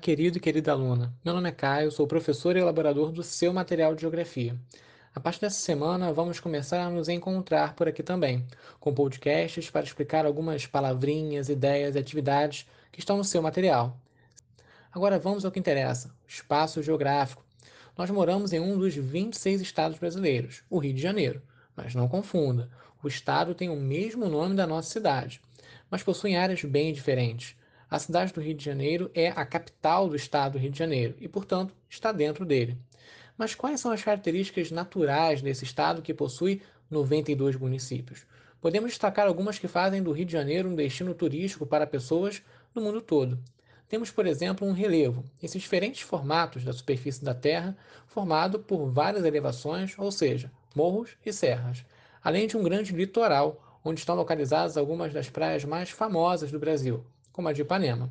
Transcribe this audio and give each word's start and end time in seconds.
querido 0.00 0.38
e 0.38 0.40
querida 0.40 0.72
aluna. 0.72 1.14
Meu 1.22 1.34
nome 1.34 1.50
é 1.50 1.52
Caio, 1.52 1.92
sou 1.92 2.06
professor 2.06 2.56
e 2.56 2.60
elaborador 2.60 3.12
do 3.12 3.22
seu 3.22 3.52
material 3.52 3.94
de 3.94 4.00
Geografia. 4.00 4.58
A 5.14 5.20
partir 5.20 5.42
dessa 5.42 5.60
semana, 5.60 6.14
vamos 6.14 6.40
começar 6.40 6.80
a 6.80 6.88
nos 6.88 7.10
encontrar 7.10 7.74
por 7.74 7.86
aqui 7.86 8.02
também, 8.02 8.46
com 8.80 8.94
podcasts 8.94 9.68
para 9.68 9.84
explicar 9.84 10.24
algumas 10.24 10.64
palavrinhas, 10.64 11.50
ideias 11.50 11.94
e 11.94 11.98
atividades 11.98 12.66
que 12.90 13.00
estão 13.00 13.18
no 13.18 13.24
seu 13.24 13.42
material. 13.42 14.00
Agora 14.90 15.18
vamos 15.18 15.44
ao 15.44 15.52
que 15.52 15.60
interessa: 15.60 16.10
espaço 16.26 16.82
geográfico. 16.82 17.44
Nós 17.98 18.08
moramos 18.08 18.54
em 18.54 18.60
um 18.60 18.78
dos 18.78 18.94
26 18.94 19.60
estados 19.60 19.98
brasileiros, 19.98 20.62
o 20.70 20.78
Rio 20.78 20.94
de 20.94 21.02
Janeiro. 21.02 21.42
Mas 21.76 21.94
não 21.94 22.08
confunda, 22.08 22.70
o 23.02 23.08
estado 23.08 23.54
tem 23.54 23.68
o 23.68 23.76
mesmo 23.76 24.26
nome 24.26 24.54
da 24.54 24.66
nossa 24.66 24.90
cidade, 24.90 25.38
mas 25.90 26.02
possui 26.02 26.34
áreas 26.34 26.64
bem 26.64 26.94
diferentes. 26.94 27.54
A 27.88 28.00
cidade 28.00 28.32
do 28.32 28.40
Rio 28.40 28.54
de 28.54 28.64
Janeiro 28.64 29.08
é 29.14 29.28
a 29.28 29.46
capital 29.46 30.08
do 30.08 30.16
estado 30.16 30.54
do 30.54 30.58
Rio 30.58 30.72
de 30.72 30.78
Janeiro 30.78 31.14
e, 31.20 31.28
portanto, 31.28 31.72
está 31.88 32.10
dentro 32.10 32.44
dele. 32.44 32.76
Mas 33.38 33.54
quais 33.54 33.78
são 33.78 33.92
as 33.92 34.02
características 34.02 34.72
naturais 34.72 35.40
desse 35.40 35.62
estado 35.62 36.02
que 36.02 36.12
possui 36.12 36.60
92 36.90 37.54
municípios? 37.54 38.26
Podemos 38.60 38.90
destacar 38.90 39.28
algumas 39.28 39.60
que 39.60 39.68
fazem 39.68 40.02
do 40.02 40.10
Rio 40.10 40.26
de 40.26 40.32
Janeiro 40.32 40.68
um 40.68 40.74
destino 40.74 41.14
turístico 41.14 41.64
para 41.64 41.86
pessoas 41.86 42.42
do 42.74 42.80
mundo 42.80 43.00
todo. 43.00 43.38
Temos, 43.88 44.10
por 44.10 44.26
exemplo, 44.26 44.66
um 44.66 44.72
relevo, 44.72 45.22
esses 45.40 45.62
diferentes 45.62 46.00
formatos 46.00 46.64
da 46.64 46.72
superfície 46.72 47.24
da 47.24 47.34
Terra, 47.34 47.76
formado 48.08 48.58
por 48.58 48.90
várias 48.90 49.24
elevações, 49.24 49.94
ou 49.96 50.10
seja, 50.10 50.50
morros 50.74 51.10
e 51.24 51.32
serras, 51.32 51.84
além 52.20 52.48
de 52.48 52.56
um 52.56 52.64
grande 52.64 52.92
litoral, 52.92 53.78
onde 53.84 54.00
estão 54.00 54.16
localizadas 54.16 54.76
algumas 54.76 55.12
das 55.14 55.30
praias 55.30 55.64
mais 55.64 55.90
famosas 55.90 56.50
do 56.50 56.58
Brasil, 56.58 57.04
como 57.36 57.48
a 57.48 57.52
de 57.52 57.60
Ipanema. 57.60 58.10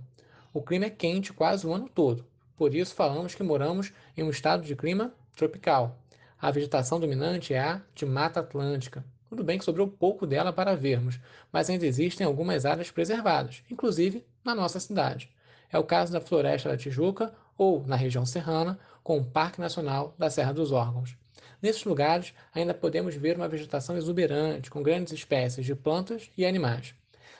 O 0.53 0.61
clima 0.61 0.85
é 0.85 0.89
quente 0.89 1.33
quase 1.33 1.65
o 1.65 1.73
ano 1.73 1.89
todo, 1.89 2.23
por 2.55 2.73
isso 2.75 2.93
falamos 2.93 3.33
que 3.33 3.41
moramos 3.43 3.91
em 4.15 4.23
um 4.23 4.29
estado 4.29 4.63
de 4.63 4.75
clima 4.75 5.11
tropical. 5.35 5.99
A 6.39 6.51
vegetação 6.51 6.99
dominante 6.99 7.53
é 7.53 7.59
a 7.59 7.81
de 7.95 8.05
Mata 8.05 8.39
Atlântica. 8.39 9.03
Tudo 9.27 9.43
bem 9.43 9.57
que 9.57 9.65
sobrou 9.65 9.87
pouco 9.87 10.27
dela 10.27 10.53
para 10.53 10.75
vermos, 10.75 11.19
mas 11.51 11.69
ainda 11.69 11.87
existem 11.87 12.25
algumas 12.25 12.65
áreas 12.65 12.91
preservadas, 12.91 13.63
inclusive 13.69 14.23
na 14.43 14.53
nossa 14.53 14.79
cidade. 14.79 15.29
É 15.71 15.79
o 15.79 15.83
caso 15.83 16.13
da 16.13 16.21
Floresta 16.21 16.69
da 16.69 16.77
Tijuca 16.77 17.33
ou, 17.57 17.83
na 17.87 17.95
região 17.95 18.25
serrana, 18.25 18.79
com 19.03 19.17
o 19.17 19.25
Parque 19.25 19.59
Nacional 19.59 20.13
da 20.19 20.29
Serra 20.29 20.53
dos 20.53 20.71
Órgãos. 20.71 21.17
Nesses 21.61 21.83
lugares, 21.83 22.33
ainda 22.53 22.75
podemos 22.75 23.15
ver 23.15 23.37
uma 23.37 23.47
vegetação 23.47 23.97
exuberante, 23.97 24.69
com 24.69 24.83
grandes 24.83 25.11
espécies 25.13 25.65
de 25.65 25.73
plantas 25.73 26.29
e 26.37 26.45
animais. 26.45 26.93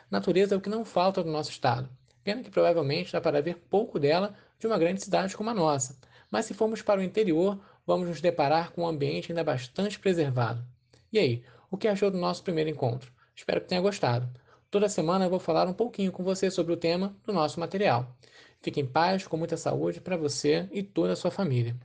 Natureza 0.10 0.56
é 0.56 0.58
o 0.58 0.62
que 0.62 0.70
não 0.70 0.86
falta 0.86 1.24
no 1.24 1.32
nosso 1.32 1.52
estado. 1.52 1.90
Pena 2.24 2.44
que 2.44 2.50
provavelmente 2.50 3.12
dá 3.12 3.22
para 3.22 3.42
ver 3.42 3.58
pouco 3.70 4.00
dela 4.00 4.36
de 4.60 4.68
uma 4.68 4.78
grande 4.78 5.04
cidade 5.04 5.36
como 5.36 5.50
a 5.50 5.54
nossa. 5.54 5.98
Mas 6.32 6.46
se 6.46 6.54
formos 6.54 6.82
para 6.82 7.00
o 7.00 7.04
interior, 7.04 7.60
vamos 7.86 8.08
nos 8.08 8.22
deparar 8.22 8.72
com 8.72 8.82
um 8.82 8.88
ambiente 8.88 9.32
ainda 9.32 9.44
bastante 9.44 10.00
preservado. 10.00 10.66
E 11.12 11.20
aí, 11.20 11.44
o 11.70 11.78
que 11.78 11.88
achou 11.88 12.10
do 12.10 12.18
nosso 12.18 12.44
primeiro 12.44 12.70
encontro? 12.70 13.12
Espero 13.36 13.62
que 13.62 13.68
tenha 13.68 13.82
gostado. 13.82 14.30
Toda 14.72 14.90
semana 14.90 15.26
eu 15.26 15.30
vou 15.30 15.40
falar 15.40 15.68
um 15.68 15.74
pouquinho 15.74 16.12
com 16.12 16.24
você 16.24 16.50
sobre 16.50 16.74
o 16.74 16.78
tema 16.78 17.16
do 17.24 17.32
nosso 17.32 17.60
material. 17.60 18.16
Fique 18.62 18.82
em 18.82 18.86
paz, 18.86 19.28
com 19.28 19.38
muita 19.38 19.58
saúde 19.58 20.02
para 20.02 20.18
você 20.18 20.68
e 20.72 20.82
toda 20.82 21.14
a 21.14 21.16
sua 21.16 21.32
família. 21.32 21.76